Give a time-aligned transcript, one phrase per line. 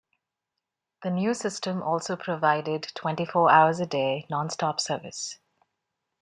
[1.03, 5.37] The new system also provided twenty-four hours a day, nonstop service.